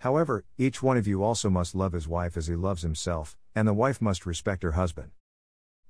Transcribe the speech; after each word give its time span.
However, 0.00 0.44
each 0.56 0.82
one 0.82 0.96
of 0.96 1.08
you 1.08 1.24
also 1.24 1.50
must 1.50 1.74
love 1.74 1.92
his 1.92 2.06
wife 2.06 2.36
as 2.36 2.46
he 2.46 2.54
loves 2.54 2.82
himself, 2.82 3.36
and 3.54 3.66
the 3.66 3.74
wife 3.74 4.00
must 4.00 4.26
respect 4.26 4.62
her 4.62 4.72
husband. 4.72 5.10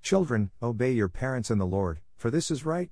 Children, 0.02 0.50
obey 0.62 0.92
your 0.92 1.08
parents 1.08 1.50
in 1.50 1.58
the 1.58 1.66
Lord, 1.66 2.00
for 2.16 2.30
this 2.30 2.50
is 2.50 2.64
right. 2.64 2.90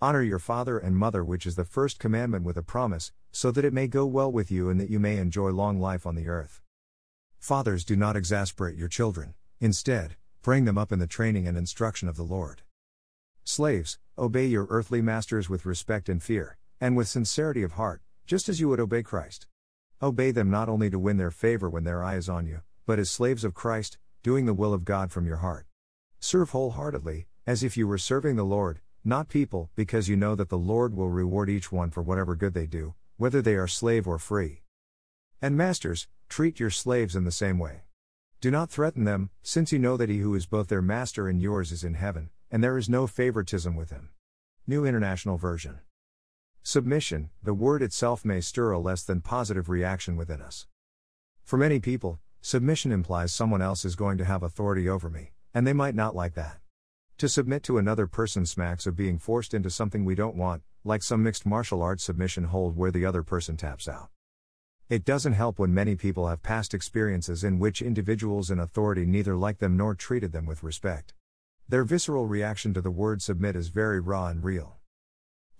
Honor 0.00 0.22
your 0.22 0.38
father 0.38 0.78
and 0.78 0.96
mother, 0.96 1.22
which 1.22 1.44
is 1.46 1.56
the 1.56 1.64
first 1.64 1.98
commandment 1.98 2.44
with 2.44 2.56
a 2.56 2.62
promise, 2.62 3.12
so 3.30 3.50
that 3.50 3.64
it 3.64 3.72
may 3.72 3.86
go 3.86 4.06
well 4.06 4.32
with 4.32 4.50
you 4.50 4.70
and 4.70 4.80
that 4.80 4.90
you 4.90 4.98
may 4.98 5.18
enjoy 5.18 5.50
long 5.50 5.78
life 5.78 6.06
on 6.06 6.14
the 6.14 6.28
earth. 6.28 6.62
Fathers, 7.38 7.84
do 7.84 7.96
not 7.96 8.16
exasperate 8.16 8.78
your 8.78 8.88
children, 8.88 9.34
instead, 9.60 10.16
bring 10.40 10.64
them 10.64 10.78
up 10.78 10.92
in 10.92 10.98
the 10.98 11.06
training 11.06 11.46
and 11.46 11.58
instruction 11.58 12.08
of 12.08 12.16
the 12.16 12.22
Lord. 12.22 12.62
Slaves, 13.44 13.98
obey 14.16 14.46
your 14.46 14.66
earthly 14.70 15.02
masters 15.02 15.50
with 15.50 15.66
respect 15.66 16.08
and 16.08 16.22
fear, 16.22 16.56
and 16.80 16.96
with 16.96 17.08
sincerity 17.08 17.62
of 17.62 17.72
heart, 17.72 18.00
just 18.26 18.48
as 18.48 18.60
you 18.60 18.68
would 18.70 18.80
obey 18.80 19.02
Christ. 19.02 19.46
Obey 20.04 20.32
them 20.32 20.50
not 20.50 20.68
only 20.68 20.90
to 20.90 20.98
win 20.98 21.16
their 21.16 21.30
favor 21.30 21.70
when 21.70 21.84
their 21.84 22.04
eye 22.04 22.16
is 22.16 22.28
on 22.28 22.46
you, 22.46 22.60
but 22.84 22.98
as 22.98 23.10
slaves 23.10 23.42
of 23.42 23.54
Christ, 23.54 23.96
doing 24.22 24.44
the 24.44 24.52
will 24.52 24.74
of 24.74 24.84
God 24.84 25.10
from 25.10 25.24
your 25.24 25.38
heart. 25.38 25.64
Serve 26.20 26.50
wholeheartedly, 26.50 27.26
as 27.46 27.62
if 27.62 27.74
you 27.74 27.88
were 27.88 27.96
serving 27.96 28.36
the 28.36 28.44
Lord, 28.44 28.80
not 29.02 29.30
people, 29.30 29.70
because 29.74 30.06
you 30.06 30.14
know 30.14 30.34
that 30.34 30.50
the 30.50 30.58
Lord 30.58 30.94
will 30.94 31.08
reward 31.08 31.48
each 31.48 31.72
one 31.72 31.90
for 31.90 32.02
whatever 32.02 32.36
good 32.36 32.52
they 32.52 32.66
do, 32.66 32.92
whether 33.16 33.40
they 33.40 33.54
are 33.54 33.66
slave 33.66 34.06
or 34.06 34.18
free. 34.18 34.60
And 35.40 35.56
masters, 35.56 36.06
treat 36.28 36.60
your 36.60 36.68
slaves 36.68 37.16
in 37.16 37.24
the 37.24 37.32
same 37.32 37.58
way. 37.58 37.84
Do 38.42 38.50
not 38.50 38.68
threaten 38.68 39.04
them, 39.04 39.30
since 39.42 39.72
you 39.72 39.78
know 39.78 39.96
that 39.96 40.10
he 40.10 40.18
who 40.18 40.34
is 40.34 40.44
both 40.44 40.68
their 40.68 40.82
master 40.82 41.28
and 41.28 41.40
yours 41.40 41.72
is 41.72 41.82
in 41.82 41.94
heaven, 41.94 42.28
and 42.50 42.62
there 42.62 42.76
is 42.76 42.90
no 42.90 43.06
favoritism 43.06 43.74
with 43.74 43.88
him. 43.88 44.10
New 44.66 44.84
International 44.84 45.38
Version. 45.38 45.78
Submission, 46.66 47.28
the 47.42 47.52
word 47.52 47.82
itself 47.82 48.24
may 48.24 48.40
stir 48.40 48.70
a 48.70 48.78
less 48.78 49.02
than 49.02 49.20
positive 49.20 49.68
reaction 49.68 50.16
within 50.16 50.40
us. 50.40 50.66
For 51.42 51.58
many 51.58 51.78
people, 51.78 52.20
submission 52.40 52.90
implies 52.90 53.34
someone 53.34 53.60
else 53.60 53.84
is 53.84 53.94
going 53.94 54.16
to 54.16 54.24
have 54.24 54.42
authority 54.42 54.88
over 54.88 55.10
me, 55.10 55.32
and 55.52 55.66
they 55.66 55.74
might 55.74 55.94
not 55.94 56.16
like 56.16 56.32
that. 56.36 56.60
To 57.18 57.28
submit 57.28 57.64
to 57.64 57.76
another 57.76 58.06
person 58.06 58.46
smacks 58.46 58.86
of 58.86 58.96
being 58.96 59.18
forced 59.18 59.52
into 59.52 59.68
something 59.68 60.06
we 60.06 60.14
don't 60.14 60.36
want, 60.36 60.62
like 60.84 61.02
some 61.02 61.22
mixed 61.22 61.44
martial 61.44 61.82
arts 61.82 62.04
submission 62.04 62.44
hold 62.44 62.78
where 62.78 62.90
the 62.90 63.04
other 63.04 63.22
person 63.22 63.58
taps 63.58 63.86
out. 63.86 64.08
It 64.88 65.04
doesn't 65.04 65.34
help 65.34 65.58
when 65.58 65.74
many 65.74 65.96
people 65.96 66.28
have 66.28 66.42
past 66.42 66.72
experiences 66.72 67.44
in 67.44 67.58
which 67.58 67.82
individuals 67.82 68.50
in 68.50 68.58
authority 68.58 69.04
neither 69.04 69.36
liked 69.36 69.60
them 69.60 69.76
nor 69.76 69.94
treated 69.94 70.32
them 70.32 70.46
with 70.46 70.62
respect. 70.62 71.12
Their 71.68 71.84
visceral 71.84 72.26
reaction 72.26 72.72
to 72.72 72.80
the 72.80 72.90
word 72.90 73.20
submit 73.20 73.54
is 73.54 73.68
very 73.68 74.00
raw 74.00 74.28
and 74.28 74.42
real. 74.42 74.78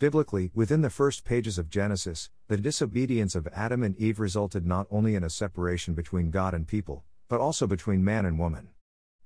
Biblically, 0.00 0.50
within 0.54 0.82
the 0.82 0.90
first 0.90 1.24
pages 1.24 1.56
of 1.56 1.70
Genesis, 1.70 2.28
the 2.48 2.56
disobedience 2.56 3.36
of 3.36 3.46
Adam 3.54 3.84
and 3.84 3.96
Eve 3.96 4.18
resulted 4.18 4.66
not 4.66 4.88
only 4.90 5.14
in 5.14 5.22
a 5.22 5.30
separation 5.30 5.94
between 5.94 6.32
God 6.32 6.52
and 6.52 6.66
people, 6.66 7.04
but 7.28 7.38
also 7.38 7.68
between 7.68 8.04
man 8.04 8.26
and 8.26 8.36
woman. 8.36 8.70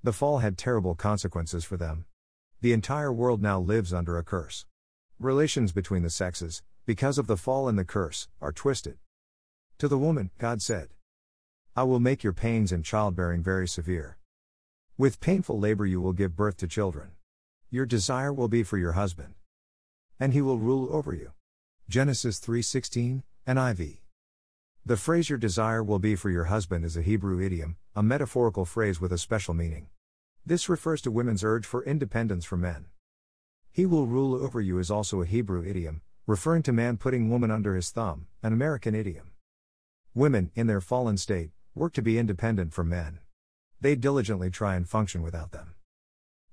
The 0.02 0.12
fall 0.12 0.38
had 0.38 0.58
terrible 0.58 0.94
consequences 0.94 1.64
for 1.64 1.78
them. 1.78 2.04
The 2.60 2.74
entire 2.74 3.10
world 3.10 3.40
now 3.40 3.58
lives 3.58 3.94
under 3.94 4.18
a 4.18 4.22
curse. 4.22 4.66
Relations 5.18 5.72
between 5.72 6.02
the 6.02 6.10
sexes, 6.10 6.62
because 6.84 7.16
of 7.16 7.28
the 7.28 7.38
fall 7.38 7.66
and 7.66 7.78
the 7.78 7.84
curse, 7.84 8.28
are 8.40 8.52
twisted. 8.52 8.98
To 9.78 9.88
the 9.88 9.98
woman, 9.98 10.30
God 10.38 10.60
said, 10.60 10.88
I 11.74 11.84
will 11.84 12.00
make 12.00 12.22
your 12.22 12.34
pains 12.34 12.72
in 12.72 12.82
childbearing 12.82 13.42
very 13.42 13.66
severe. 13.66 14.18
With 14.98 15.20
painful 15.20 15.58
labor 15.58 15.86
you 15.86 16.02
will 16.02 16.12
give 16.12 16.36
birth 16.36 16.58
to 16.58 16.68
children. 16.68 17.12
Your 17.70 17.86
desire 17.86 18.34
will 18.34 18.48
be 18.48 18.62
for 18.62 18.76
your 18.76 18.92
husband. 18.92 19.34
And 20.20 20.32
he 20.32 20.42
will 20.42 20.58
rule 20.58 20.88
over 20.94 21.14
you. 21.14 21.32
Genesis 21.88 22.40
3:16, 22.40 23.22
NIV. 23.46 24.00
The 24.84 24.96
phrase 24.96 25.28
your 25.28 25.38
desire 25.38 25.82
will 25.82 25.98
be 25.98 26.16
for 26.16 26.30
your 26.30 26.44
husband 26.44 26.84
is 26.84 26.96
a 26.96 27.02
Hebrew 27.02 27.40
idiom, 27.40 27.76
a 27.94 28.02
metaphorical 28.02 28.64
phrase 28.64 29.00
with 29.00 29.12
a 29.12 29.18
special 29.18 29.54
meaning. 29.54 29.88
This 30.44 30.68
refers 30.68 31.02
to 31.02 31.10
women's 31.10 31.44
urge 31.44 31.66
for 31.66 31.84
independence 31.84 32.44
from 32.44 32.62
men. 32.62 32.86
He 33.70 33.86
will 33.86 34.06
rule 34.06 34.34
over 34.34 34.60
you 34.60 34.78
is 34.78 34.90
also 34.90 35.20
a 35.20 35.26
Hebrew 35.26 35.64
idiom, 35.64 36.02
referring 36.26 36.62
to 36.64 36.72
man 36.72 36.96
putting 36.96 37.30
woman 37.30 37.50
under 37.50 37.74
his 37.74 37.90
thumb, 37.90 38.26
an 38.42 38.52
American 38.52 38.94
idiom. 38.94 39.32
Women, 40.14 40.50
in 40.54 40.66
their 40.66 40.80
fallen 40.80 41.16
state, 41.16 41.50
work 41.74 41.92
to 41.92 42.02
be 42.02 42.18
independent 42.18 42.72
from 42.72 42.88
men. 42.88 43.20
They 43.80 43.94
diligently 43.94 44.50
try 44.50 44.74
and 44.74 44.88
function 44.88 45.22
without 45.22 45.52
them. 45.52 45.74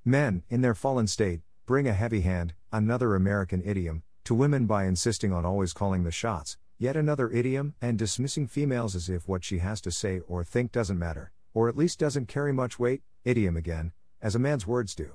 Men, 0.03 0.43
in 0.49 0.61
their 0.61 0.75
fallen 0.75 1.07
state, 1.07 1.41
bring 1.65 1.87
a 1.87 1.93
heavy 1.93 2.21
hand, 2.21 2.53
another 2.77 3.15
American 3.15 3.61
idiom, 3.63 4.03
to 4.25 4.35
women 4.35 4.65
by 4.65 4.85
insisting 4.85 5.31
on 5.31 5.45
always 5.45 5.71
calling 5.71 6.03
the 6.03 6.11
shots, 6.11 6.57
yet 6.77 6.97
another 6.97 7.29
idiom, 7.29 7.73
and 7.81 7.97
dismissing 7.97 8.47
females 8.47 8.95
as 8.95 9.09
if 9.09 9.27
what 9.27 9.43
she 9.43 9.59
has 9.59 9.79
to 9.81 9.91
say 9.91 10.19
or 10.27 10.43
think 10.43 10.71
doesn't 10.71 10.99
matter, 10.99 11.31
or 11.53 11.69
at 11.69 11.77
least 11.77 11.99
doesn't 11.99 12.27
carry 12.27 12.51
much 12.51 12.77
weight, 12.77 13.01
idiom 13.23 13.55
again, 13.55 13.93
as 14.21 14.35
a 14.35 14.39
man's 14.39 14.67
words 14.67 14.93
do. 14.93 15.11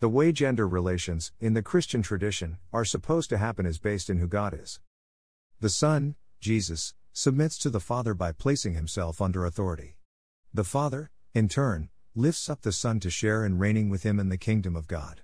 The 0.00 0.08
way 0.10 0.32
gender 0.32 0.68
relations, 0.68 1.32
in 1.40 1.54
the 1.54 1.62
Christian 1.62 2.02
tradition, 2.02 2.58
are 2.72 2.84
supposed 2.84 3.30
to 3.30 3.38
happen 3.38 3.64
is 3.64 3.78
based 3.78 4.10
in 4.10 4.18
who 4.18 4.26
God 4.26 4.52
is. 4.52 4.78
The 5.60 5.70
Son, 5.70 6.16
Jesus, 6.40 6.92
submits 7.14 7.56
to 7.58 7.70
the 7.70 7.80
Father 7.80 8.12
by 8.12 8.32
placing 8.32 8.74
himself 8.74 9.22
under 9.22 9.46
authority. 9.46 9.96
The 10.52 10.64
Father, 10.64 11.10
in 11.32 11.48
turn, 11.48 11.88
lifts 12.14 12.50
up 12.50 12.60
the 12.60 12.72
Son 12.72 13.00
to 13.00 13.08
share 13.08 13.46
in 13.46 13.56
reigning 13.56 13.88
with 13.88 14.02
him 14.02 14.20
in 14.20 14.28
the 14.28 14.36
kingdom 14.36 14.76
of 14.76 14.86
God. 14.86 15.22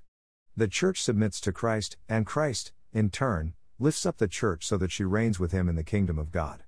The 0.54 0.68
Church 0.68 1.02
submits 1.02 1.40
to 1.40 1.52
Christ, 1.52 1.96
and 2.10 2.26
Christ, 2.26 2.72
in 2.92 3.08
turn, 3.08 3.54
lifts 3.78 4.04
up 4.04 4.18
the 4.18 4.28
Church 4.28 4.66
so 4.66 4.76
that 4.76 4.92
she 4.92 5.02
reigns 5.02 5.40
with 5.40 5.52
him 5.52 5.66
in 5.66 5.76
the 5.76 5.82
kingdom 5.82 6.18
of 6.18 6.30
God. 6.30 6.64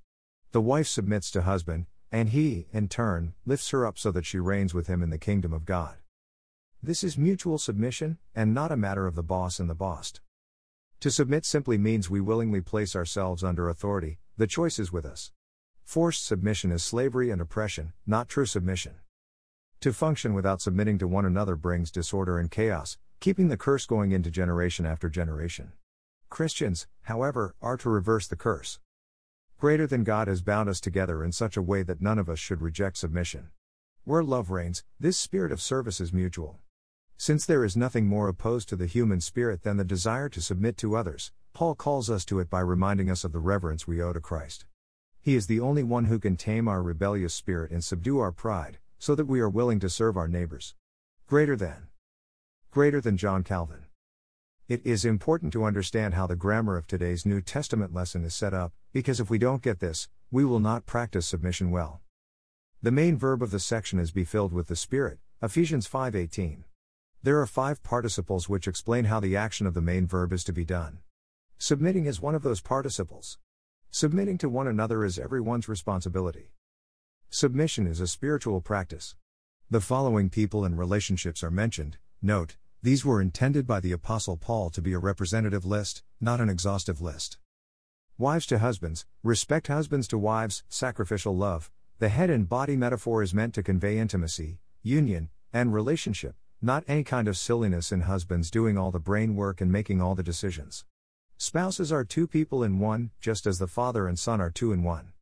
The 0.52 0.62
wife 0.62 0.86
submits 0.86 1.30
to 1.32 1.42
husband, 1.42 1.84
and 2.10 2.30
he, 2.30 2.66
in 2.72 2.88
turn, 2.88 3.34
lifts 3.44 3.70
her 3.70 3.84
up 3.84 3.98
so 3.98 4.10
that 4.12 4.24
she 4.24 4.38
reigns 4.38 4.72
with 4.72 4.86
him 4.86 5.02
in 5.02 5.10
the 5.10 5.18
kingdom 5.18 5.52
of 5.52 5.66
God. 5.66 5.96
This 6.82 7.04
is 7.04 7.18
mutual 7.18 7.58
submission, 7.58 8.16
and 8.34 8.54
not 8.54 8.72
a 8.72 8.76
matter 8.76 9.06
of 9.06 9.16
the 9.16 9.22
boss 9.22 9.60
and 9.60 9.68
the 9.68 9.74
bossed. 9.74 10.22
To 11.00 11.10
submit 11.10 11.44
simply 11.44 11.76
means 11.76 12.08
we 12.08 12.22
willingly 12.22 12.62
place 12.62 12.96
ourselves 12.96 13.44
under 13.44 13.68
authority, 13.68 14.18
the 14.38 14.46
choice 14.46 14.78
is 14.78 14.92
with 14.92 15.04
us. 15.04 15.30
Forced 15.82 16.24
submission 16.24 16.72
is 16.72 16.82
slavery 16.82 17.30
and 17.30 17.42
oppression, 17.42 17.92
not 18.06 18.30
true 18.30 18.46
submission. 18.46 18.94
To 19.80 19.92
function 19.92 20.32
without 20.32 20.62
submitting 20.62 20.96
to 20.98 21.06
one 21.06 21.26
another 21.26 21.56
brings 21.56 21.90
disorder 21.90 22.38
and 22.38 22.50
chaos, 22.50 22.96
keeping 23.24 23.48
the 23.48 23.56
curse 23.56 23.86
going 23.86 24.12
into 24.12 24.30
generation 24.30 24.84
after 24.84 25.08
generation. 25.08 25.72
Christians, 26.28 26.86
however, 27.04 27.54
are 27.62 27.78
to 27.78 27.88
reverse 27.88 28.26
the 28.26 28.36
curse. 28.36 28.80
Greater 29.56 29.86
than 29.86 30.04
God 30.04 30.28
has 30.28 30.42
bound 30.42 30.68
us 30.68 30.78
together 30.78 31.24
in 31.24 31.32
such 31.32 31.56
a 31.56 31.62
way 31.62 31.82
that 31.84 32.02
none 32.02 32.18
of 32.18 32.28
us 32.28 32.38
should 32.38 32.60
reject 32.60 32.98
submission. 32.98 33.48
Where 34.04 34.22
love 34.22 34.50
reigns, 34.50 34.84
this 35.00 35.16
spirit 35.16 35.52
of 35.52 35.62
service 35.62 36.02
is 36.02 36.12
mutual. 36.12 36.58
Since 37.16 37.46
there 37.46 37.64
is 37.64 37.78
nothing 37.78 38.06
more 38.06 38.28
opposed 38.28 38.68
to 38.68 38.76
the 38.76 38.84
human 38.84 39.22
spirit 39.22 39.62
than 39.62 39.78
the 39.78 39.84
desire 39.84 40.28
to 40.28 40.42
submit 40.42 40.76
to 40.76 40.94
others, 40.94 41.32
Paul 41.54 41.74
calls 41.74 42.10
us 42.10 42.26
to 42.26 42.40
it 42.40 42.50
by 42.50 42.60
reminding 42.60 43.08
us 43.08 43.24
of 43.24 43.32
the 43.32 43.38
reverence 43.38 43.86
we 43.86 44.02
owe 44.02 44.12
to 44.12 44.20
Christ. 44.20 44.66
He 45.22 45.34
is 45.34 45.46
the 45.46 45.60
only 45.60 45.82
one 45.82 46.04
who 46.04 46.18
can 46.18 46.36
tame 46.36 46.68
our 46.68 46.82
rebellious 46.82 47.32
spirit 47.32 47.70
and 47.70 47.82
subdue 47.82 48.18
our 48.18 48.32
pride, 48.32 48.80
so 48.98 49.14
that 49.14 49.24
we 49.24 49.40
are 49.40 49.48
willing 49.48 49.80
to 49.80 49.88
serve 49.88 50.18
our 50.18 50.28
neighbors. 50.28 50.74
Greater 51.26 51.56
than. 51.56 51.88
Greater 52.74 53.00
than 53.00 53.16
John 53.16 53.44
Calvin. 53.44 53.84
It 54.66 54.84
is 54.84 55.04
important 55.04 55.52
to 55.52 55.62
understand 55.62 56.14
how 56.14 56.26
the 56.26 56.34
grammar 56.34 56.76
of 56.76 56.88
today's 56.88 57.24
New 57.24 57.40
Testament 57.40 57.94
lesson 57.94 58.24
is 58.24 58.34
set 58.34 58.52
up, 58.52 58.72
because 58.92 59.20
if 59.20 59.30
we 59.30 59.38
don't 59.38 59.62
get 59.62 59.78
this, 59.78 60.08
we 60.32 60.44
will 60.44 60.58
not 60.58 60.84
practice 60.84 61.24
submission 61.24 61.70
well. 61.70 62.00
The 62.82 62.90
main 62.90 63.16
verb 63.16 63.44
of 63.44 63.52
the 63.52 63.60
section 63.60 64.00
is 64.00 64.10
be 64.10 64.24
filled 64.24 64.52
with 64.52 64.66
the 64.66 64.74
Spirit, 64.74 65.20
Ephesians 65.40 65.86
5:18. 65.86 66.64
There 67.22 67.40
are 67.40 67.46
five 67.46 67.80
participles 67.84 68.48
which 68.48 68.66
explain 68.66 69.04
how 69.04 69.20
the 69.20 69.36
action 69.36 69.68
of 69.68 69.74
the 69.74 69.80
main 69.80 70.08
verb 70.08 70.32
is 70.32 70.42
to 70.42 70.52
be 70.52 70.64
done. 70.64 70.98
Submitting 71.58 72.06
is 72.06 72.20
one 72.20 72.34
of 72.34 72.42
those 72.42 72.60
participles. 72.60 73.38
Submitting 73.92 74.36
to 74.38 74.48
one 74.48 74.66
another 74.66 75.04
is 75.04 75.16
everyone's 75.16 75.68
responsibility. 75.68 76.50
Submission 77.30 77.86
is 77.86 78.00
a 78.00 78.08
spiritual 78.08 78.60
practice. 78.60 79.14
The 79.70 79.80
following 79.80 80.28
people 80.28 80.64
and 80.64 80.76
relationships 80.76 81.44
are 81.44 81.52
mentioned. 81.52 81.98
Note, 82.20 82.56
these 82.84 83.02
were 83.02 83.22
intended 83.22 83.66
by 83.66 83.80
the 83.80 83.92
Apostle 83.92 84.36
Paul 84.36 84.68
to 84.68 84.82
be 84.82 84.92
a 84.92 84.98
representative 84.98 85.64
list, 85.64 86.02
not 86.20 86.38
an 86.38 86.50
exhaustive 86.50 87.00
list. 87.00 87.38
Wives 88.18 88.44
to 88.48 88.58
husbands, 88.58 89.06
respect 89.22 89.68
husbands 89.68 90.06
to 90.08 90.18
wives, 90.18 90.64
sacrificial 90.68 91.34
love. 91.34 91.70
The 91.98 92.10
head 92.10 92.28
and 92.28 92.46
body 92.46 92.76
metaphor 92.76 93.22
is 93.22 93.32
meant 93.32 93.54
to 93.54 93.62
convey 93.62 93.96
intimacy, 93.96 94.58
union, 94.82 95.30
and 95.50 95.72
relationship, 95.72 96.36
not 96.60 96.84
any 96.86 97.04
kind 97.04 97.26
of 97.26 97.38
silliness 97.38 97.90
in 97.90 98.02
husbands 98.02 98.50
doing 98.50 98.76
all 98.76 98.90
the 98.90 99.00
brain 99.00 99.34
work 99.34 99.62
and 99.62 99.72
making 99.72 100.02
all 100.02 100.14
the 100.14 100.22
decisions. 100.22 100.84
Spouses 101.38 101.90
are 101.90 102.04
two 102.04 102.26
people 102.26 102.62
in 102.62 102.78
one, 102.78 103.12
just 103.18 103.46
as 103.46 103.58
the 103.58 103.66
father 103.66 104.06
and 104.06 104.18
son 104.18 104.42
are 104.42 104.50
two 104.50 104.72
in 104.72 104.82
one. 104.82 105.14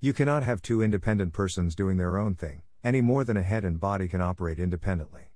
You 0.00 0.12
cannot 0.12 0.42
have 0.42 0.60
two 0.60 0.82
independent 0.82 1.32
persons 1.32 1.74
doing 1.74 1.96
their 1.96 2.18
own 2.18 2.34
thing, 2.34 2.60
any 2.84 3.00
more 3.00 3.24
than 3.24 3.38
a 3.38 3.42
head 3.42 3.64
and 3.64 3.80
body 3.80 4.06
can 4.06 4.20
operate 4.20 4.58
independently. 4.58 5.30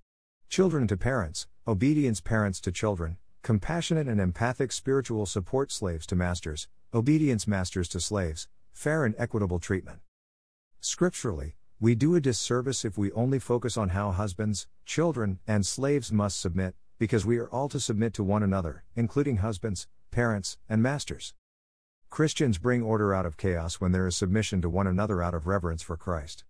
Children 0.51 0.89
to 0.89 0.97
parents, 0.97 1.47
obedience 1.69 2.21
parents 2.21 2.59
to 2.59 2.73
children, 2.73 3.19
compassionate 3.43 4.09
and 4.09 4.21
empathic 4.21 4.73
spiritual 4.73 5.27
support 5.27 5.71
slaves 5.71 6.07
to 6.07 6.17
masters, 6.17 6.69
obedience 6.95 7.47
masters 7.47 7.89
to 7.89 8.01
slaves, 8.01 8.49
fair 8.73 9.05
and 9.05 9.15
equitable 9.19 9.59
treatment. 9.59 10.01
Scripturally, 10.81 11.57
we 11.79 11.95
do 11.95 12.15
a 12.15 12.21
disservice 12.21 12.85
if 12.85 12.97
we 12.97 13.13
only 13.13 13.39
focus 13.39 13.77
on 13.77 13.91
how 13.91 14.11
husbands, 14.11 14.67
children, 14.87 15.39
and 15.47 15.67
slaves 15.67 16.11
must 16.11 16.41
submit, 16.41 16.75
because 16.99 17.27
we 17.27 17.39
are 17.39 17.49
all 17.51 17.69
to 17.69 17.79
submit 17.79 18.15
to 18.15 18.25
one 18.25 18.43
another, 18.43 18.83
including 18.97 19.39
husbands, 19.39 19.87
parents, 20.11 20.57
and 20.69 20.83
masters. 20.83 21.35
Christians 22.09 22.59
bring 22.59 22.83
order 22.83 23.15
out 23.15 23.27
of 23.27 23.37
chaos 23.37 23.81
when 23.81 23.93
there 23.93 24.07
is 24.07 24.17
submission 24.17 24.61
to 24.63 24.69
one 24.69 24.87
another 24.87 25.23
out 25.23 25.35
of 25.35 25.47
reverence 25.47 25.83
for 25.83 25.97
Christ. 25.97 26.45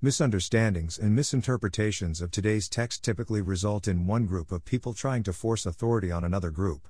Misunderstandings 0.00 0.96
and 0.96 1.12
misinterpretations 1.12 2.20
of 2.20 2.30
today's 2.30 2.68
text 2.68 3.02
typically 3.02 3.42
result 3.42 3.88
in 3.88 4.06
one 4.06 4.26
group 4.26 4.52
of 4.52 4.64
people 4.64 4.94
trying 4.94 5.24
to 5.24 5.32
force 5.32 5.66
authority 5.66 6.12
on 6.12 6.22
another 6.22 6.52
group. 6.52 6.86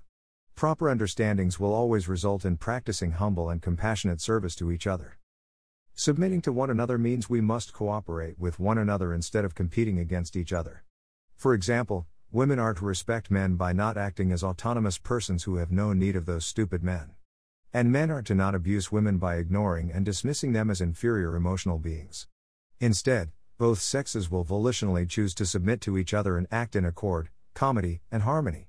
Proper 0.55 0.91
understandings 0.91 1.59
will 1.59 1.73
always 1.73 2.07
result 2.07 2.45
in 2.45 2.59
practicing 2.59 3.13
humble 3.13 3.49
and 3.49 3.63
compassionate 3.63 4.21
service 4.21 4.55
to 4.57 4.71
each 4.71 4.87
other. 4.87 5.17
Submitting 5.95 6.43
to 6.43 6.53
one 6.53 6.69
another 6.69 6.99
means 6.99 7.31
we 7.31 7.41
must 7.41 7.73
cooperate 7.73 8.39
with 8.39 8.61
one 8.61 8.77
another 8.77 9.15
instead 9.15 9.43
of 9.43 9.55
competing 9.55 9.99
against 9.99 10.37
each 10.37 10.53
other. 10.53 10.85
For 11.35 11.55
example, 11.55 12.07
women 12.31 12.59
are 12.59 12.75
to 12.75 12.85
respect 12.85 13.31
men 13.31 13.55
by 13.55 13.73
not 13.73 13.97
acting 13.97 14.33
as 14.33 14.45
autonomous 14.45 14.99
persons 14.99 15.45
who 15.45 15.57
have 15.57 15.73
no 15.73 15.95
need 15.95 16.15
of 16.15 16.27
those 16.27 16.45
stupid 16.45 16.85
men. 16.85 17.13
And 17.73 17.91
men 17.91 18.11
are 18.11 18.21
to 18.21 18.35
not 18.35 18.55
abuse 18.55 18.93
women 18.93 19.17
by 19.17 19.37
ignoring 19.37 19.91
and 19.91 20.05
dismissing 20.05 20.53
them 20.53 20.69
as 20.69 20.83
inferior 20.83 21.37
emotional 21.37 21.79
beings. 21.79 22.27
Instead, 22.81 23.33
both 23.59 23.81
sexes 23.81 24.31
will 24.31 24.45
volitionally 24.45 25.09
choose 25.09 25.35
to 25.35 25.45
submit 25.45 25.81
to 25.81 25.99
each 25.99 26.15
other 26.15 26.39
and 26.39 26.47
act 26.53 26.77
in 26.77 26.85
accord, 26.85 27.29
comedy, 27.55 28.01
and 28.13 28.23
harmony. 28.23 28.69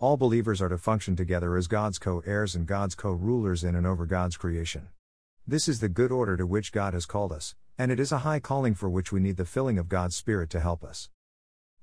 All 0.00 0.16
believers 0.16 0.60
are 0.60 0.68
to 0.68 0.78
function 0.78 1.14
together 1.14 1.56
as 1.56 1.68
God's 1.68 2.00
co 2.00 2.22
heirs 2.26 2.56
and 2.56 2.66
God's 2.66 2.96
co 2.96 3.12
rulers 3.12 3.62
in 3.62 3.76
and 3.76 3.86
over 3.86 4.06
God's 4.06 4.36
creation. 4.36 4.88
This 5.46 5.68
is 5.68 5.78
the 5.78 5.88
good 5.88 6.10
order 6.10 6.36
to 6.36 6.44
which 6.44 6.72
God 6.72 6.92
has 6.92 7.06
called 7.06 7.30
us, 7.32 7.54
and 7.78 7.92
it 7.92 8.00
is 8.00 8.10
a 8.10 8.18
high 8.18 8.40
calling 8.40 8.74
for 8.74 8.90
which 8.90 9.12
we 9.12 9.20
need 9.20 9.36
the 9.36 9.44
filling 9.44 9.78
of 9.78 9.88
God's 9.88 10.16
Spirit 10.16 10.50
to 10.50 10.60
help 10.60 10.82
us. 10.82 11.08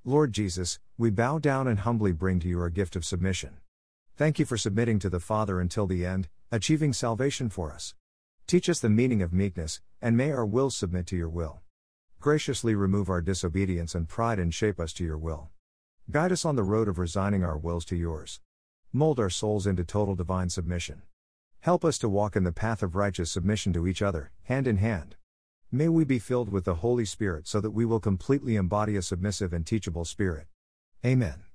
Lord 0.04 0.34
Jesus, 0.34 0.80
we 0.98 1.10
bow 1.10 1.40
down 1.40 1.66
and 1.66 1.80
humbly 1.80 2.12
bring 2.12 2.42
to 2.42 2.50
you 2.50 2.60
our 2.60 2.70
gift 2.70 2.98
of 2.98 3.06
submission. 3.06 3.58
Thank 4.18 4.38
you 4.38 4.46
for 4.46 4.58
submitting 4.58 5.00
to 5.00 5.10
the 5.10 5.22
Father 5.22 5.62
until 5.62 5.88
the 5.88 6.06
end, 6.06 6.28
achieving 6.52 6.92
salvation 6.92 7.50
for 7.50 7.72
us. 7.72 7.94
Teach 8.48 8.70
us 8.70 8.80
the 8.80 8.90
meaning 8.90 9.22
of 9.22 9.34
meekness, 9.34 9.82
and 10.02 10.16
may 10.16 10.32
our 10.32 10.46
wills 10.46 10.74
submit 10.74 11.06
to 11.08 11.18
your 11.18 11.28
will. 11.28 11.60
Graciously 12.22 12.76
remove 12.76 13.10
our 13.10 13.20
disobedience 13.20 13.94
and 13.94 14.08
pride 14.08 14.40
and 14.40 14.54
shape 14.54 14.80
us 14.80 14.94
to 14.94 15.04
your 15.04 15.18
will. 15.18 15.50
Guide 16.10 16.32
us 16.32 16.46
on 16.46 16.56
the 16.56 16.64
road 16.64 16.88
of 16.88 16.98
resigning 16.98 17.44
our 17.44 17.58
wills 17.58 17.84
to 17.84 17.98
yours. 17.98 18.40
Mold 18.94 19.20
our 19.20 19.30
souls 19.30 19.68
into 19.68 19.84
total 19.84 20.16
divine 20.16 20.50
submission. 20.50 21.02
Help 21.60 21.84
us 21.84 21.98
to 21.98 22.08
walk 22.08 22.38
in 22.38 22.46
the 22.46 22.54
path 22.54 22.82
of 22.82 22.96
righteous 22.96 23.30
submission 23.30 23.74
to 23.74 23.86
each 23.86 24.02
other, 24.02 24.32
hand 24.44 24.66
in 24.66 24.78
hand. 24.78 25.18
May 25.70 25.90
we 25.90 26.06
be 26.06 26.18
filled 26.18 26.48
with 26.48 26.64
the 26.64 26.76
Holy 26.76 27.04
Spirit 27.04 27.50
so 27.50 27.60
that 27.60 27.72
we 27.72 27.84
will 27.84 28.00
completely 28.00 28.56
embody 28.56 28.96
a 28.96 29.02
submissive 29.02 29.52
and 29.52 29.66
teachable 29.66 30.06
spirit. 30.06 30.48
Amen. 31.06 31.47